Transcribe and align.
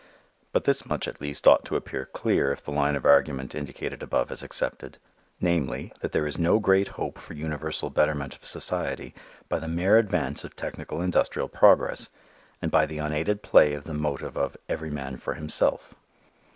But 0.51 0.63
this 0.63 0.83
much 0.83 1.07
at 1.07 1.21
least 1.21 1.47
ought 1.47 1.63
to 1.65 1.75
appear 1.75 2.05
clear 2.07 2.51
if 2.51 2.63
the 2.65 2.71
line 2.71 2.95
of 2.95 3.05
argument 3.05 3.53
indicated 3.53 4.01
above 4.01 4.31
is 4.31 4.41
accepted, 4.41 4.97
namely, 5.39 5.93
that 6.01 6.11
there 6.11 6.25
is 6.25 6.39
no 6.39 6.57
great 6.57 6.87
hope 6.87 7.19
for 7.19 7.35
universal 7.35 7.91
betterment 7.91 8.35
of 8.35 8.43
society 8.43 9.13
by 9.47 9.59
the 9.59 9.67
mere 9.67 9.99
advance 9.99 10.43
of 10.43 10.55
technical 10.55 11.03
industrial 11.03 11.47
progress 11.49 12.09
and 12.63 12.71
by 12.71 12.87
the 12.87 12.97
unaided 12.97 13.43
play 13.43 13.75
of 13.75 13.83
the 13.83 13.93
motive 13.93 14.35
of 14.35 14.57
every 14.67 14.89
man 14.89 15.17
for 15.17 15.35
himself. 15.35 15.93